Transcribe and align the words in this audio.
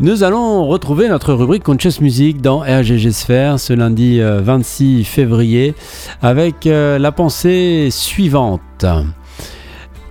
Nous 0.00 0.22
allons 0.22 0.64
retrouver 0.64 1.08
notre 1.08 1.34
rubrique 1.34 1.64
Conscious 1.64 2.00
Music 2.00 2.40
dans 2.40 2.60
RGG 2.60 3.10
Sphere 3.10 3.58
ce 3.58 3.72
lundi 3.72 4.20
26 4.20 5.00
euh, 5.00 5.04
février 5.04 5.74
avec 6.22 6.68
euh, 6.68 7.00
la 7.00 7.10
pensée 7.10 7.88
suivante. 7.90 8.86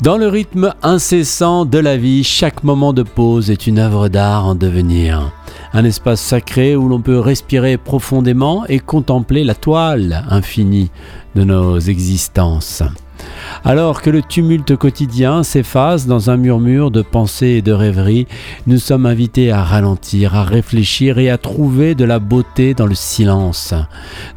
Dans 0.02 0.18
le 0.18 0.28
rythme 0.28 0.74
incessant 0.84 1.64
de 1.64 1.78
la 1.78 1.96
vie, 1.96 2.26
chaque 2.26 2.66
moment 2.66 2.92
de 2.92 3.04
pause 3.04 3.50
est 3.50 3.66
une 3.66 3.80
œuvre 3.80 4.10
d'art 4.10 4.46
en 4.46 4.56
devenir. 4.56 5.32
Un 5.72 5.86
espace 5.86 6.20
sacré 6.20 6.76
où 6.76 6.90
l'on 6.90 7.00
peut 7.00 7.20
respirer 7.20 7.78
profondément 7.78 8.66
et 8.68 8.80
contempler 8.80 9.46
la 9.46 9.56
toile 9.56 10.26
infinie 10.30 10.92
de 11.36 11.46
nos 11.46 11.80
existences. 11.80 12.84
Alors 13.64 14.02
que 14.02 14.10
le 14.10 14.22
tumulte 14.22 14.76
quotidien 14.76 15.44
s'efface 15.44 16.08
dans 16.08 16.30
un 16.30 16.38
murmure 16.38 16.92
de 16.92 17.02
pensées 17.02 17.58
et 17.58 17.62
de 17.62 17.72
rêveries, 17.72 18.28
nous 18.66 18.78
sommes 18.78 19.06
invités 19.06 19.52
à 19.52 19.64
ralentir, 19.64 20.36
à 20.36 20.44
réfléchir 20.44 21.18
et 21.18 21.30
à 21.30 21.38
trouver 21.38 21.96
de 21.96 22.06
la 22.06 22.20
beauté 22.20 22.74
dans 22.74 22.86
le 22.86 22.96
silence. 22.96 23.74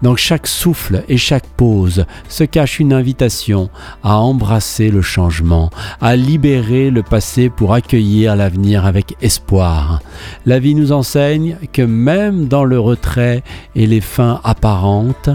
Dans 0.02 0.16
chaque 0.16 0.46
souffle 0.46 1.04
et 1.08 1.16
chaque 1.16 1.46
pause 1.46 2.06
se 2.28 2.44
cache 2.44 2.80
une 2.80 2.92
invitation 2.92 3.70
à 4.02 4.18
embrasser 4.18 4.90
le 4.90 5.02
changement, 5.02 5.70
à 6.00 6.16
libérer 6.16 6.90
le 6.90 7.02
passé 7.02 7.50
pour 7.50 7.74
accueillir 7.74 8.36
l'avenir 8.36 8.86
avec 8.86 9.16
espoir. 9.20 10.00
La 10.46 10.58
vie 10.58 10.74
nous 10.74 10.92
enseigne 10.92 11.56
que 11.72 11.82
même 11.82 12.48
dans 12.48 12.64
le 12.64 12.78
retrait 12.80 13.42
et 13.74 13.86
les 13.86 14.00
fins 14.00 14.40
apparentes, 14.44 15.30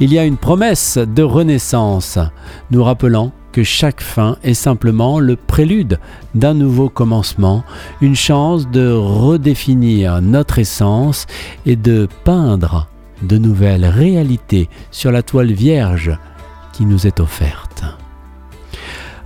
il 0.00 0.12
y 0.12 0.18
a 0.18 0.24
une 0.24 0.36
promesse 0.36 0.98
de 0.98 1.22
renaissance, 1.22 2.18
nous 2.70 2.84
rappelant 2.84 3.32
que 3.52 3.62
chaque 3.62 4.02
fin 4.02 4.36
est 4.42 4.54
simplement 4.54 5.18
le 5.18 5.36
prélude 5.36 5.98
d'un 6.34 6.52
nouveau 6.52 6.90
commencement, 6.90 7.64
une 8.02 8.14
chance 8.14 8.68
de 8.70 8.92
redéfinir 8.92 10.20
notre 10.20 10.58
essence 10.58 11.26
et 11.64 11.76
de 11.76 12.06
peindre 12.24 12.88
de 13.22 13.38
nouvelles 13.38 13.86
réalités 13.86 14.68
sur 14.90 15.10
la 15.10 15.22
toile 15.22 15.52
vierge 15.52 16.18
qui 16.74 16.84
nous 16.84 17.06
est 17.06 17.18
offerte. 17.18 17.84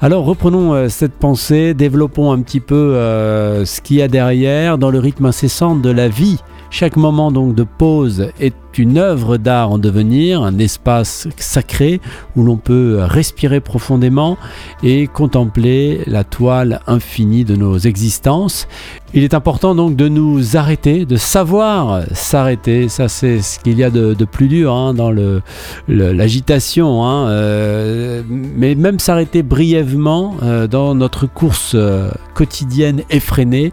Alors 0.00 0.24
reprenons 0.24 0.72
euh, 0.72 0.88
cette 0.88 1.12
pensée, 1.12 1.74
développons 1.74 2.32
un 2.32 2.41
petit 2.41 2.60
peu 2.60 2.94
euh, 2.94 3.66
ce 3.66 3.80
qu'il 3.80 3.96
y 3.96 4.02
a 4.02 4.08
derrière 4.08 4.78
dans 4.78 4.91
le 4.91 4.98
rythme 4.98 5.26
incessant 5.26 5.74
de 5.74 5.91
la 5.91 6.08
vie. 6.08 6.38
Chaque 6.70 6.96
moment 6.96 7.32
donc 7.32 7.54
de 7.54 7.64
pause 7.64 8.30
est 8.38 8.54
une 8.78 8.98
œuvre 8.98 9.36
d'art 9.36 9.72
en 9.72 9.78
devenir, 9.78 10.42
un 10.42 10.58
espace 10.58 11.28
sacré 11.36 12.00
où 12.36 12.42
l'on 12.42 12.56
peut 12.56 12.98
respirer 13.00 13.60
profondément 13.60 14.36
et 14.82 15.06
contempler 15.06 16.02
la 16.06 16.24
toile 16.24 16.80
infinie 16.86 17.44
de 17.44 17.56
nos 17.56 17.78
existences. 17.78 18.66
Il 19.12 19.24
est 19.24 19.34
important 19.34 19.74
donc 19.74 19.96
de 19.96 20.08
nous 20.08 20.56
arrêter, 20.56 21.04
de 21.04 21.16
savoir 21.16 22.02
s'arrêter. 22.12 22.88
Ça, 22.88 23.08
c'est 23.08 23.42
ce 23.42 23.58
qu'il 23.58 23.76
y 23.76 23.82
a 23.82 23.91
de, 23.91 24.14
plus 24.24 24.46
dur 24.46 24.72
hein, 24.72 24.94
dans 24.94 25.12
l'agitation. 25.88 27.04
Hein, 27.04 27.28
euh, 27.28 28.22
mais 28.28 28.74
même 28.76 28.98
s'arrêter 28.98 29.42
brièvement 29.42 30.36
euh, 30.42 30.66
dans 30.66 30.94
notre 30.94 31.26
course 31.26 31.72
euh, 31.74 32.10
quotidienne 32.34 33.02
effrénée, 33.10 33.66
et 33.66 33.72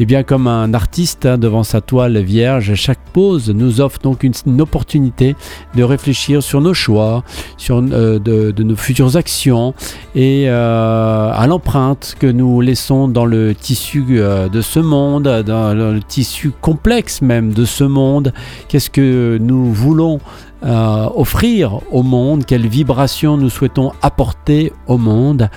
eh 0.00 0.06
bien 0.06 0.22
comme 0.22 0.46
un 0.46 0.72
artiste 0.74 1.26
hein, 1.26 1.38
devant 1.38 1.64
sa 1.64 1.80
toile 1.80 2.18
vierge, 2.18 2.74
chaque 2.74 3.00
pause 3.12 3.50
nous 3.50 3.80
offre 3.80 4.00
donc 4.00 4.22
une 4.22 4.34
une 4.46 4.60
opportunité 4.60 5.36
de 5.74 5.82
réfléchir 5.82 6.42
sur 6.42 6.60
nos 6.60 6.74
choix, 6.74 7.22
sur 7.56 7.78
euh, 7.78 8.18
de, 8.18 8.62
nos 8.62 8.76
futures 8.76 9.16
actions 9.16 9.74
et 10.14 10.44
euh, 10.48 11.30
à 11.32 11.46
l'empreinte 11.46 12.14
que 12.18 12.26
nous 12.26 12.60
laissons 12.60 13.08
dans 13.08 13.24
le 13.24 13.54
tissu 13.54 14.04
euh, 14.10 14.48
de 14.48 14.60
ce 14.60 14.80
monde, 14.80 15.42
dans 15.46 15.74
le 15.74 16.00
tissu 16.00 16.52
complexe 16.60 17.22
même 17.22 17.52
de 17.52 17.64
ce 17.64 17.84
monde. 17.84 18.32
Qu'est-ce 18.68 18.90
que 18.90 19.38
nous 19.40 19.72
voulons 19.72 20.20
offrir 20.60 21.78
au 21.92 22.02
monde, 22.02 22.44
quelles 22.44 22.66
vibrations 22.66 23.36
nous 23.36 23.48
souhaitons 23.48 23.92
apporter 24.02 24.72
au 24.88 24.98
monde? 24.98 25.50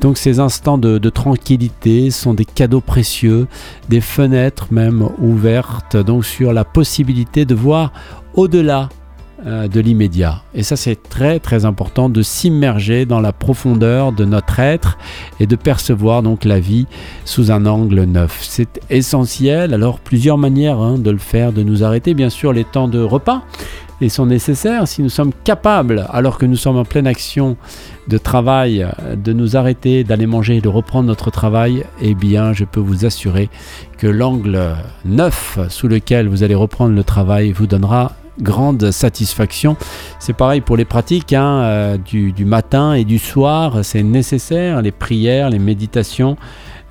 Donc 0.00 0.18
ces 0.18 0.40
instants 0.40 0.78
de, 0.78 0.98
de, 0.98 1.10
tranquillité 1.10 2.10
sont 2.10 2.34
des 2.34 2.44
cadeaux 2.44 2.80
précieux, 2.80 3.46
des 3.88 4.00
fenêtres 4.00 4.66
même 4.72 5.08
ouvertes 5.20 5.96
donc 5.96 6.24
sur 6.24 6.52
la 6.52 6.64
possibilité 6.64 7.44
de 7.44 7.54
voir 7.54 7.92
au-delà 8.38 8.88
euh, 9.46 9.66
de 9.66 9.80
l'immédiat. 9.80 10.42
Et 10.54 10.62
ça, 10.62 10.76
c'est 10.76 11.00
très 11.00 11.40
très 11.40 11.64
important 11.64 12.08
de 12.08 12.22
s'immerger 12.22 13.04
dans 13.04 13.20
la 13.20 13.32
profondeur 13.32 14.12
de 14.12 14.24
notre 14.24 14.60
être 14.60 14.96
et 15.40 15.46
de 15.46 15.56
percevoir 15.56 16.22
donc 16.22 16.44
la 16.44 16.60
vie 16.60 16.86
sous 17.24 17.50
un 17.50 17.66
angle 17.66 18.02
neuf. 18.04 18.38
C'est 18.42 18.80
essentiel. 18.90 19.74
Alors, 19.74 19.98
plusieurs 19.98 20.38
manières 20.38 20.78
hein, 20.78 20.98
de 20.98 21.10
le 21.10 21.18
faire, 21.18 21.52
de 21.52 21.64
nous 21.64 21.82
arrêter. 21.82 22.14
Bien 22.14 22.30
sûr, 22.30 22.52
les 22.52 22.64
temps 22.64 22.86
de 22.86 23.00
repas 23.00 23.42
et 24.00 24.08
sont 24.08 24.26
nécessaires 24.26 24.86
si 24.86 25.02
nous 25.02 25.08
sommes 25.08 25.32
capables, 25.42 26.06
alors 26.10 26.38
que 26.38 26.46
nous 26.46 26.54
sommes 26.54 26.76
en 26.76 26.84
pleine 26.84 27.08
action 27.08 27.56
de 28.06 28.18
travail, 28.18 28.86
de 29.16 29.32
nous 29.32 29.56
arrêter, 29.56 30.04
d'aller 30.04 30.26
manger 30.26 30.60
de 30.60 30.68
reprendre 30.68 31.08
notre 31.08 31.32
travail, 31.32 31.84
eh 32.00 32.14
bien, 32.14 32.52
je 32.52 32.64
peux 32.64 32.78
vous 32.78 33.04
assurer 33.04 33.50
que 33.98 34.06
l'angle 34.06 34.76
neuf 35.04 35.58
sous 35.68 35.88
lequel 35.88 36.28
vous 36.28 36.44
allez 36.44 36.54
reprendre 36.54 36.94
le 36.94 37.02
travail 37.02 37.50
vous 37.50 37.66
donnera 37.66 38.12
grande 38.40 38.90
satisfaction. 38.90 39.76
C'est 40.18 40.32
pareil 40.32 40.60
pour 40.60 40.76
les 40.76 40.84
pratiques 40.84 41.32
hein, 41.32 41.60
euh, 41.62 41.96
du, 41.98 42.44
matin 42.44 42.94
et 42.94 43.04
du 43.04 43.18
soir, 43.18 43.84
c'est 43.84 44.02
nécessaire, 44.02 44.82
les 44.82 44.92
prières, 44.92 45.50
les 45.50 45.58
méditations. 45.58 46.36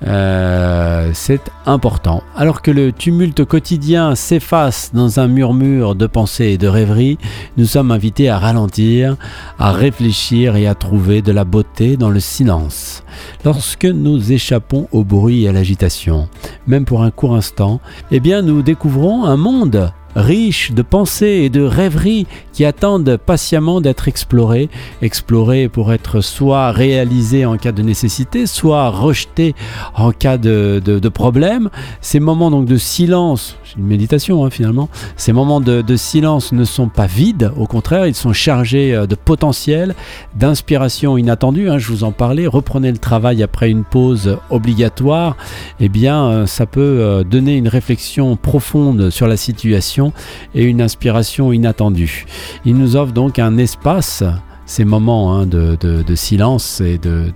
Euh, 0.06 1.10
c'est 1.12 1.50
important. 1.66 2.22
Alors 2.36 2.62
que 2.62 2.70
le 2.70 2.92
tumulte 2.92 3.44
quotidien 3.44 4.14
s'efface 4.14 4.90
dans 4.94 5.18
un 5.18 5.26
murmure 5.26 5.96
de 5.96 6.06
pensées 6.06 6.50
et 6.50 6.58
de 6.58 6.68
rêveries, 6.68 7.18
nous 7.56 7.64
sommes 7.64 7.90
invités 7.90 8.28
à 8.28 8.38
ralentir, 8.38 9.16
à 9.58 9.72
réfléchir 9.72 10.54
et 10.54 10.68
à 10.68 10.76
trouver 10.76 11.20
de 11.20 11.32
la 11.32 11.44
beauté 11.44 11.96
dans 11.96 12.10
le 12.10 12.20
silence. 12.20 13.02
Lorsque 13.44 13.86
nous 13.86 14.32
échappons 14.32 14.86
au 14.92 15.02
bruit 15.02 15.44
et 15.44 15.48
à 15.48 15.52
l'agitation, 15.52 16.28
même 16.68 16.84
pour 16.84 17.02
un 17.02 17.10
court 17.10 17.34
instant, 17.34 17.80
eh 18.12 18.20
bien 18.20 18.42
nous 18.42 18.62
découvrons 18.62 19.24
un 19.24 19.36
monde 19.36 19.90
riche 20.18 20.72
de 20.72 20.82
pensées 20.82 21.42
et 21.44 21.50
de 21.50 21.62
rêveries 21.62 22.26
qui 22.52 22.64
attendent 22.64 23.16
patiemment 23.24 23.80
d'être 23.80 24.08
explorées, 24.08 24.68
explorées 25.00 25.68
pour 25.68 25.92
être 25.92 26.20
soit 26.20 26.72
réalisées 26.72 27.46
en 27.46 27.56
cas 27.56 27.72
de 27.72 27.82
nécessité, 27.82 28.46
soit 28.46 28.90
rejetées 28.90 29.54
en 29.94 30.10
cas 30.12 30.38
de, 30.38 31.08
problème. 31.08 31.70
Ces 32.00 32.20
moments 32.20 32.50
donc 32.50 32.66
de 32.66 32.76
silence, 32.76 33.56
une 33.76 33.86
méditation 33.86 34.44
hein, 34.44 34.50
finalement, 34.50 34.88
ces 35.16 35.32
moments 35.32 35.60
de, 35.60 35.96
silence 35.96 36.52
ne 36.52 36.64
sont 36.64 36.88
pas 36.88 37.06
vides, 37.06 37.52
au 37.56 37.66
contraire, 37.66 38.06
ils 38.06 38.14
sont 38.14 38.32
chargés 38.32 38.94
euh, 38.94 39.06
de 39.06 39.14
potentiel, 39.14 39.94
d'inspiration 40.36 41.16
inattendue. 41.16 41.68
Hein, 41.68 41.78
je 41.78 41.88
vous 41.88 42.04
en 42.04 42.12
parlais, 42.12 42.46
reprenez 42.46 42.92
le 42.92 42.98
travail 42.98 43.42
après 43.42 43.70
une 43.70 43.84
pause 43.84 44.38
obligatoire, 44.50 45.36
eh 45.80 45.88
bien 45.88 46.24
euh, 46.24 46.46
ça 46.46 46.66
peut 46.66 46.80
euh, 46.80 47.24
donner 47.24 47.56
une 47.56 47.68
réflexion 47.68 48.36
profonde 48.36 49.10
sur 49.10 49.26
la 49.26 49.36
situation 49.36 50.07
et 50.54 50.64
une 50.64 50.80
inspiration 50.80 51.52
inattendue. 51.52 52.26
Il 52.64 52.76
nous 52.76 52.96
offre 52.96 53.12
donc 53.12 53.38
un 53.38 53.56
espace 53.58 54.22
ces 54.68 54.84
moments 54.84 55.34
hein, 55.34 55.46
de, 55.46 56.14
silence 56.14 56.80
et 56.80 56.98
de, 56.98 57.32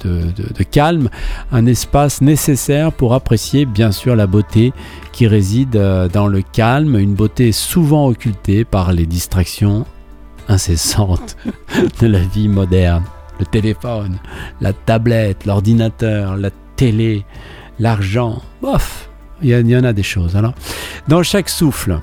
calme, 0.70 1.08
un 1.50 1.66
espace 1.66 2.20
nécessaire 2.20 2.92
pour 2.92 3.14
apprécier 3.14 3.64
bien 3.64 3.90
sûr 3.90 4.14
la 4.14 4.26
beauté 4.26 4.72
qui 5.12 5.26
réside 5.26 5.76
euh, 5.76 6.08
dans 6.08 6.28
le 6.28 6.42
calme, 6.42 6.98
une 6.98 7.14
beauté 7.14 7.52
souvent 7.52 8.06
occultée 8.06 8.64
par 8.64 8.92
les 8.92 9.06
distractions 9.06 9.86
incessantes 10.48 11.36
de 12.00 12.06
la 12.06 12.20
vie 12.20 12.48
moderne. 12.48 13.04
Le 13.40 13.46
téléphone, 13.46 14.18
la 14.60 14.72
tablette, 14.72 15.46
l'ordinateur, 15.46 16.36
la 16.36 16.50
télé, 16.76 17.24
l'argent, 17.78 18.42
bof, 18.60 19.08
il 19.42 19.50
y, 19.50 19.76
en 19.76 19.84
a 19.84 19.92
des 19.92 20.02
choses. 20.02 20.36
Alors, 20.36 20.54
dans 21.08 21.22
chaque 21.22 21.48
souffle, 21.48 21.98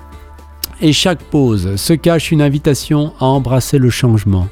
et 0.81 0.93
chaque 0.93 1.23
pause 1.23 1.75
se 1.75 1.93
cache 1.93 2.31
une 2.31 2.41
invitation 2.41 3.13
à 3.19 3.25
embrasser 3.25 3.77
le 3.77 3.89
changement, 3.89 4.47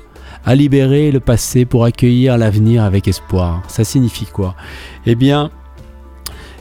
à 0.45 0.55
libérer 0.55 1.11
le 1.11 1.19
passé 1.19 1.65
pour 1.65 1.85
accueillir 1.85 2.37
l'avenir 2.37 2.83
avec 2.83 3.07
espoir. 3.07 3.63
Ça 3.67 3.83
signifie 3.83 4.25
quoi? 4.25 4.55
Eh 5.05 5.15
bien, 5.15 5.51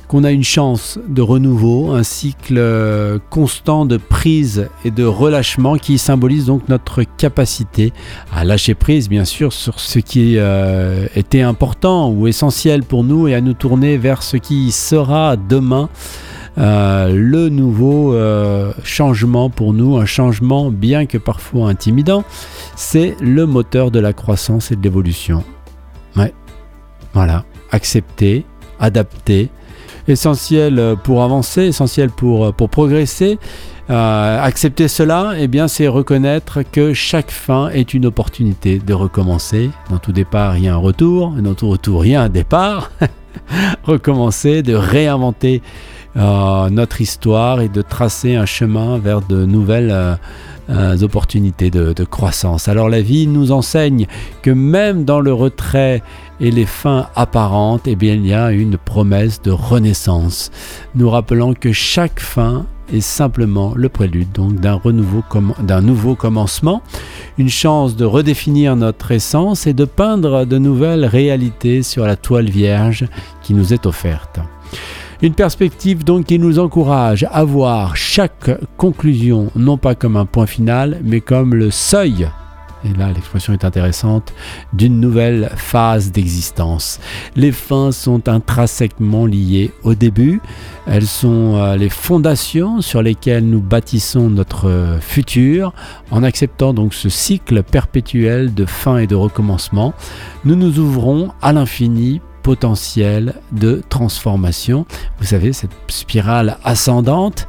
qu'on 0.08 0.24
a 0.24 0.30
une 0.30 0.44
chance 0.44 0.98
de 1.08 1.20
renouveau, 1.20 1.90
un 1.92 2.02
cycle 2.02 3.20
constant 3.30 3.86
de 3.86 3.96
prise 3.96 4.68
et 4.84 4.90
de 4.90 5.04
relâchement 5.04 5.76
qui 5.76 5.98
symbolise 5.98 6.46
donc 6.46 6.68
notre 6.68 7.02
capacité 7.02 7.92
à 8.32 8.44
lâcher 8.44 8.74
prise 8.74 9.08
bien 9.08 9.24
sûr 9.24 9.52
sur 9.52 9.80
ce 9.80 9.98
qui 9.98 10.34
euh, 10.36 11.06
était 11.16 11.42
important 11.42 12.10
ou 12.10 12.28
essentiel 12.28 12.82
pour 12.82 13.04
nous 13.04 13.28
et 13.28 13.34
à 13.34 13.40
nous 13.40 13.54
tourner 13.54 13.98
vers 13.98 14.22
ce 14.22 14.36
qui 14.36 14.70
sera 14.70 15.36
demain 15.36 15.88
euh, 16.58 17.12
le 17.14 17.48
nouveau 17.48 18.14
euh, 18.14 18.72
changement 18.82 19.50
pour 19.50 19.72
nous, 19.72 19.96
un 19.96 20.06
changement 20.06 20.70
bien 20.70 21.06
que 21.06 21.18
parfois 21.18 21.68
intimidant, 21.68 22.24
c'est 22.76 23.16
le 23.20 23.46
moteur 23.46 23.90
de 23.90 23.98
la 23.98 24.12
croissance 24.12 24.70
et 24.70 24.76
de 24.76 24.82
l'évolution. 24.82 25.44
Voilà, 27.12 27.46
accepter, 27.70 28.44
adapter, 28.78 29.48
Essentiel 30.08 30.96
pour 31.02 31.24
avancer, 31.24 31.62
essentiel 31.62 32.10
pour, 32.10 32.54
pour 32.54 32.68
progresser. 32.68 33.38
Euh, 33.90 34.42
accepter 34.42 34.86
cela, 34.86 35.34
eh 35.36 35.48
bien, 35.48 35.66
c'est 35.66 35.88
reconnaître 35.88 36.62
que 36.62 36.92
chaque 36.92 37.30
fin 37.30 37.70
est 37.70 37.92
une 37.92 38.06
opportunité 38.06 38.78
de 38.78 38.94
recommencer. 38.94 39.70
Dans 39.90 39.98
tout 39.98 40.12
départ, 40.12 40.58
il 40.58 40.64
y 40.64 40.68
a 40.68 40.74
un 40.74 40.78
retour. 40.78 41.30
Dans 41.30 41.54
tout 41.54 41.68
retour, 41.68 42.04
il 42.04 42.12
y 42.12 42.14
a 42.14 42.22
un 42.22 42.28
départ. 42.28 42.92
recommencer, 43.84 44.62
de 44.62 44.74
réinventer 44.74 45.60
euh, 46.16 46.70
notre 46.70 47.00
histoire 47.00 47.60
et 47.60 47.68
de 47.68 47.82
tracer 47.82 48.36
un 48.36 48.46
chemin 48.46 48.98
vers 48.98 49.20
de 49.20 49.44
nouvelles 49.44 50.18
euh, 50.68 50.98
opportunités 51.02 51.70
de, 51.70 52.04
croissance. 52.04 52.68
Alors 52.68 52.88
la 52.88 53.00
vie 53.00 53.26
nous 53.26 53.52
enseigne 53.52 54.06
que 54.42 54.50
même 54.50 55.04
dans 55.04 55.20
le 55.20 55.32
retrait 55.32 56.02
et 56.40 56.50
les 56.50 56.66
fins 56.66 57.08
apparentes, 57.14 57.82
eh 57.86 57.94
bien, 57.94 58.14
il 58.14 58.26
y 58.26 58.34
a 58.34 58.50
une 58.50 58.76
promesse 58.76 59.40
de 59.42 59.50
renaissance. 59.50 60.50
Nous 60.94 61.08
rappelons 61.08 61.54
que 61.54 61.70
chaque 61.72 62.18
fin 62.18 62.66
est 62.92 63.00
simplement 63.00 63.74
le 63.76 63.88
prélude 63.88 64.32
donc 64.32 64.54
d'un 64.54 64.74
renouveau 64.74 65.22
d'un 65.60 65.82
nouveau 65.82 66.14
commencement, 66.14 66.82
une 67.38 67.48
chance 67.48 67.94
de 67.94 68.04
redéfinir 68.04 68.74
notre 68.76 69.12
essence 69.12 69.66
et 69.66 69.72
de 69.72 69.84
peindre 69.84 70.44
de 70.44 70.58
nouvelles 70.58 71.04
réalités 71.04 71.82
sur 71.82 72.06
la 72.06 72.16
toile 72.16 72.48
vierge 72.48 73.06
qui 73.42 73.54
nous 73.54 73.72
est 73.72 73.86
offerte. 73.86 74.40
Une 75.22 75.34
perspective 75.34 76.04
donc 76.04 76.26
qui 76.26 76.38
nous 76.38 76.58
encourage 76.58 77.26
à 77.32 77.44
voir 77.44 77.96
chaque 77.96 78.50
conclusion 78.76 79.50
non 79.56 79.78
pas 79.78 79.94
comme 79.94 80.16
un 80.16 80.26
point 80.26 80.46
final, 80.46 81.00
mais 81.02 81.20
comme 81.20 81.54
le 81.54 81.70
seuil 81.70 82.28
et 82.84 82.96
là 82.96 83.10
l'expression 83.12 83.52
est 83.52 83.64
intéressante, 83.64 84.32
d'une 84.72 85.00
nouvelle 85.00 85.50
phase 85.56 86.12
d'existence. 86.12 87.00
Les 87.34 87.52
fins 87.52 87.92
sont 87.92 88.28
intrinsèquement 88.28 89.26
liées 89.26 89.72
au 89.82 89.94
début, 89.94 90.40
elles 90.86 91.06
sont 91.06 91.56
euh, 91.56 91.76
les 91.76 91.88
fondations 91.88 92.80
sur 92.80 93.02
lesquelles 93.02 93.46
nous 93.46 93.60
bâtissons 93.60 94.30
notre 94.30 94.98
futur. 95.00 95.72
En 96.10 96.22
acceptant 96.22 96.74
donc 96.74 96.94
ce 96.94 97.08
cycle 97.08 97.62
perpétuel 97.62 98.54
de 98.54 98.64
fin 98.64 98.98
et 98.98 99.06
de 99.06 99.14
recommencement, 99.14 99.94
nous 100.44 100.56
nous 100.56 100.78
ouvrons 100.78 101.32
à 101.42 101.52
l'infini 101.52 102.20
potentiel 102.46 103.34
de 103.50 103.82
transformation. 103.88 104.86
Vous 105.18 105.26
savez, 105.26 105.52
cette 105.52 105.72
spirale 105.88 106.58
ascendante 106.62 107.48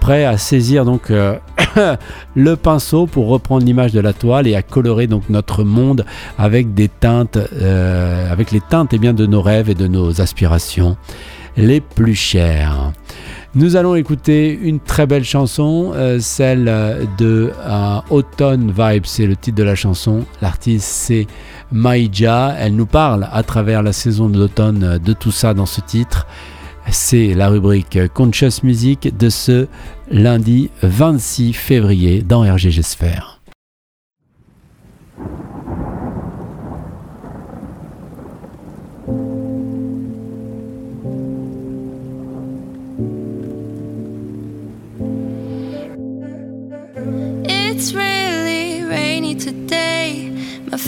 prêt 0.00 0.24
à 0.24 0.38
saisir 0.38 0.86
donc 0.86 1.10
euh, 1.10 1.36
le 2.34 2.56
pinceau 2.56 3.06
pour 3.06 3.28
reprendre 3.28 3.66
l'image 3.66 3.92
de 3.92 4.00
la 4.00 4.14
toile 4.14 4.46
et 4.46 4.54
à 4.54 4.62
colorer 4.62 5.06
donc 5.06 5.24
notre 5.28 5.64
monde 5.64 6.06
avec 6.38 6.72
des 6.72 6.88
teintes, 6.88 7.36
euh, 7.36 8.32
avec 8.32 8.50
les 8.50 8.62
teintes 8.62 8.94
eh 8.94 8.98
bien, 8.98 9.12
de 9.12 9.26
nos 9.26 9.42
rêves 9.42 9.68
et 9.68 9.74
de 9.74 9.86
nos 9.86 10.22
aspirations 10.22 10.96
les 11.58 11.82
plus 11.82 12.14
chères. 12.14 12.92
Nous 13.54 13.76
allons 13.76 13.96
écouter 13.96 14.58
une 14.62 14.80
très 14.80 15.06
belle 15.06 15.24
chanson, 15.24 15.92
euh, 15.94 16.20
celle 16.20 16.72
de 17.18 17.52
Autumn 18.08 18.72
Vibe, 18.74 19.04
c'est 19.04 19.26
le 19.26 19.36
titre 19.36 19.58
de 19.58 19.62
la 19.62 19.74
chanson. 19.74 20.24
L'artiste 20.40 20.86
c'est 20.86 21.26
Maïja, 21.70 22.54
elle 22.58 22.74
nous 22.74 22.86
parle 22.86 23.28
à 23.30 23.42
travers 23.42 23.82
la 23.82 23.92
saison 23.92 24.28
de 24.28 24.38
l'automne 24.38 24.98
de 24.98 25.12
tout 25.12 25.30
ça 25.30 25.54
dans 25.54 25.66
ce 25.66 25.80
titre. 25.80 26.26
C'est 26.90 27.34
la 27.34 27.48
rubrique 27.48 27.98
Conscious 28.14 28.62
Music 28.62 29.14
de 29.16 29.28
ce 29.28 29.66
lundi 30.10 30.70
26 30.82 31.52
février 31.52 32.22
dans 32.22 32.40
RGG 32.40 32.82
Sphere. 32.82 33.37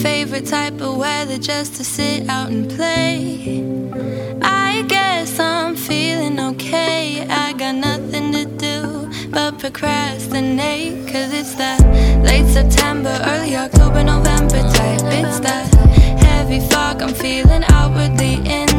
Favorite 0.00 0.46
type 0.46 0.80
of 0.80 0.96
weather 0.96 1.36
just 1.36 1.76
to 1.76 1.84
sit 1.84 2.26
out 2.28 2.48
and 2.50 2.70
play. 2.70 3.62
I 4.40 4.82
guess 4.88 5.38
I'm 5.38 5.76
feeling 5.76 6.40
okay. 6.40 7.26
I 7.28 7.52
got 7.52 7.74
nothing 7.74 8.32
to 8.32 8.46
do 8.46 9.30
but 9.30 9.58
procrastinate. 9.58 11.06
Cause 11.12 11.32
it's 11.34 11.54
that 11.56 11.80
late 12.24 12.46
September, 12.46 13.14
early 13.26 13.56
October, 13.56 14.02
November 14.02 14.62
type. 14.72 15.02
It's 15.18 15.40
that 15.40 15.66
heavy 16.24 16.60
fog 16.60 17.02
I'm 17.02 17.12
feeling 17.12 17.64
outwardly 17.68 18.36
inside. 18.36 18.69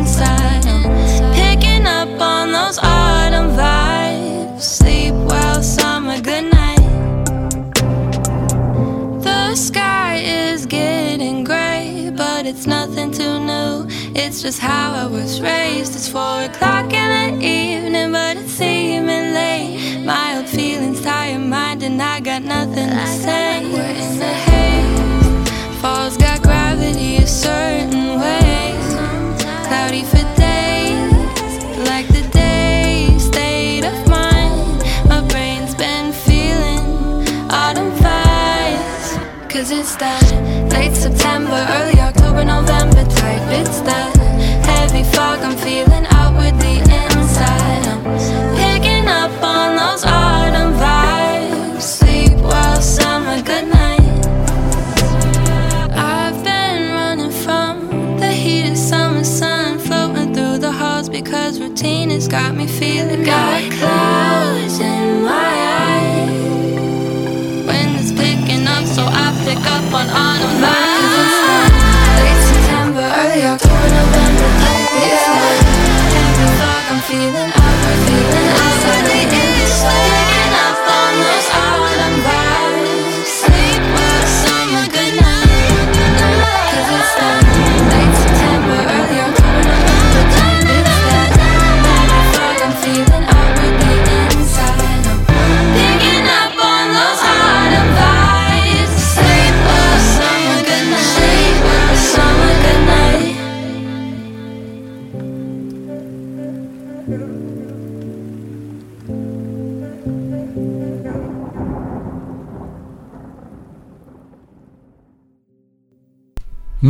Just 14.42 14.58
how 14.58 14.94
I 14.94 15.06
was 15.06 15.40
raised. 15.40 15.94
It's 15.94 16.10
four 16.10 16.42
o'clock 16.42 16.92
in 16.92 17.40
the 17.40 17.46
evening, 17.46 18.12
but 18.12 18.38
it's 18.38 18.54
seeming 18.54 19.36
late. 19.36 20.04
My 20.04 20.38
old 20.38 20.48
feelings 20.48 21.06
your 21.30 21.38
mind, 21.38 21.84
and 21.84 22.02
I 22.02 22.22
got 22.22 22.42
nothing 22.42 22.90
to 22.90 23.06
say. 23.06 23.64
We're 23.72 23.82
in 23.82 24.18
the 24.18 24.51
because 61.32 61.62
routine 61.62 62.10
has 62.10 62.28
got 62.28 62.54
me 62.54 62.68
feeling. 62.68 63.24
Got 63.24 63.72
clouds 63.72 64.82
in 64.82 65.24
my 65.24 65.54
eyes. 65.80 66.30
Wind 67.66 67.96
is 67.96 68.12
picking 68.12 68.68
up, 68.68 68.84
so 68.86 69.04
I 69.06 69.32
pick 69.46 69.66
up 69.66 69.94
on 69.94 70.08
vibes. 70.62 71.01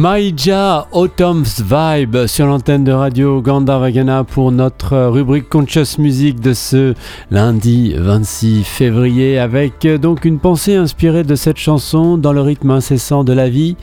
Maïja 0.01 0.87
Autumn's 0.93 1.61
Vibe 1.61 2.25
sur 2.25 2.47
l'antenne 2.47 2.83
de 2.83 2.91
radio 2.91 3.39
Gandharvagana 3.39 4.23
pour 4.23 4.51
notre 4.51 4.97
rubrique 4.97 5.47
Conscious 5.47 5.99
Music 5.99 6.39
de 6.39 6.53
ce 6.53 6.95
lundi 7.29 7.93
26 7.95 8.63
février 8.63 9.37
avec 9.37 9.85
donc 9.85 10.25
une 10.25 10.39
pensée 10.39 10.75
inspirée 10.75 11.23
de 11.23 11.35
cette 11.35 11.57
chanson 11.57 12.17
dans 12.17 12.33
le 12.33 12.41
rythme 12.41 12.71
incessant 12.71 13.23
de 13.23 13.31
la 13.31 13.47
vie. 13.47 13.75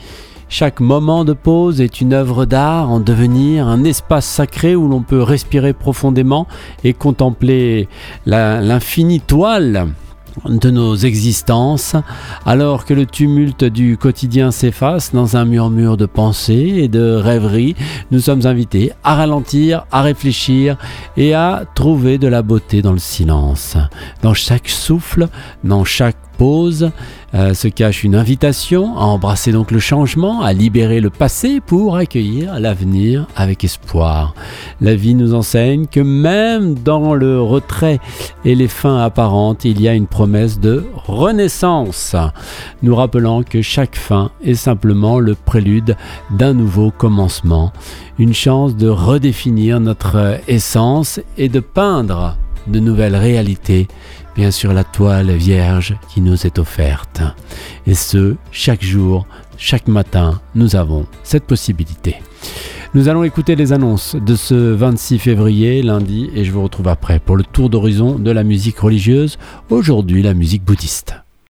Chaque 0.49 0.81
moment 0.81 1.23
de 1.23 1.31
pause 1.31 1.79
est 1.79 2.01
une 2.01 2.11
œuvre 2.11 2.43
d'art 2.43 2.91
en 2.91 2.99
devenir, 2.99 3.69
un 3.69 3.85
espace 3.85 4.25
sacré 4.25 4.75
où 4.75 4.89
l'on 4.89 5.03
peut 5.03 5.23
respirer 5.23 5.71
profondément 5.71 6.47
et 6.83 6.91
contempler 6.91 7.87
l'infinie 8.25 9.21
toile 9.21 9.87
de 10.45 10.69
nos 10.69 10.95
existences, 10.95 11.95
alors 12.45 12.85
que 12.85 12.93
le 12.93 13.05
tumulte 13.05 13.63
du 13.63 13.97
quotidien 13.97 14.51
s'efface 14.51 15.13
dans 15.13 15.37
un 15.37 15.45
murmure 15.45 15.97
de 15.97 16.05
pensées 16.05 16.73
et 16.77 16.87
de 16.87 17.15
rêveries, 17.15 17.75
nous 18.11 18.19
sommes 18.19 18.45
invités 18.45 18.91
à 19.03 19.15
ralentir, 19.15 19.85
à 19.91 20.01
réfléchir 20.01 20.77
et 21.17 21.33
à 21.33 21.63
trouver 21.75 22.17
de 22.17 22.27
la 22.27 22.41
beauté 22.41 22.81
dans 22.81 22.93
le 22.93 22.99
silence. 22.99 23.77
Dans 24.21 24.33
chaque 24.33 24.69
souffle, 24.69 25.27
dans 25.63 25.83
chaque 25.83 26.17
euh, 27.33 27.53
se 27.53 27.67
cache 27.67 28.03
une 28.03 28.15
invitation 28.15 28.97
à 28.97 29.01
embrasser 29.01 29.51
donc 29.51 29.71
le 29.71 29.79
changement, 29.79 30.41
à 30.41 30.53
libérer 30.53 31.01
le 31.01 31.09
passé 31.09 31.59
pour 31.59 31.97
accueillir 31.97 32.59
l'avenir 32.59 33.27
avec 33.35 33.63
espoir. 33.63 34.33
La 34.81 34.95
vie 34.95 35.15
nous 35.15 35.33
enseigne 35.33 35.85
que 35.87 35.99
même 35.99 36.75
dans 36.75 37.13
le 37.13 37.41
retrait 37.41 37.99
et 38.45 38.55
les 38.55 38.67
fins 38.67 38.99
apparentes, 38.99 39.65
il 39.65 39.81
y 39.81 39.87
a 39.87 39.93
une 39.93 40.07
promesse 40.07 40.59
de 40.59 40.85
renaissance, 40.95 42.15
nous 42.81 42.95
rappelant 42.95 43.43
que 43.43 43.61
chaque 43.61 43.95
fin 43.95 44.31
est 44.43 44.55
simplement 44.55 45.19
le 45.19 45.35
prélude 45.35 45.97
d'un 46.31 46.53
nouveau 46.53 46.89
commencement, 46.89 47.73
une 48.17 48.33
chance 48.33 48.75
de 48.75 48.87
redéfinir 48.87 49.79
notre 49.79 50.39
essence 50.47 51.19
et 51.37 51.49
de 51.49 51.59
peindre 51.59 52.37
de 52.69 52.79
nouvelles 52.79 53.15
réalités 53.15 53.87
bien 54.35 54.51
sûr 54.51 54.71
la 54.73 54.85
toile 54.85 55.31
vierge 55.31 55.97
qui 56.07 56.21
nous 56.21 56.45
est 56.45 56.59
offerte. 56.59 57.21
Et 57.85 57.93
ce, 57.93 58.35
chaque 58.51 58.83
jour, 58.83 59.27
chaque 59.57 59.87
matin, 59.87 60.39
nous 60.55 60.77
avons 60.77 61.05
cette 61.23 61.43
possibilité. 61.43 62.15
Nous 62.93 63.07
allons 63.07 63.23
écouter 63.23 63.55
les 63.55 63.73
annonces 63.73 64.15
de 64.15 64.35
ce 64.35 64.55
26 64.55 65.19
février, 65.19 65.83
lundi, 65.83 66.29
et 66.33 66.45
je 66.45 66.51
vous 66.51 66.63
retrouve 66.63 66.87
après 66.87 67.19
pour 67.19 67.35
le 67.35 67.43
tour 67.43 67.69
d'horizon 67.69 68.17
de 68.17 68.31
la 68.31 68.43
musique 68.43 68.79
religieuse, 68.79 69.37
aujourd'hui 69.69 70.23
la 70.23 70.33
musique 70.33 70.63
bouddhiste. 70.63 71.15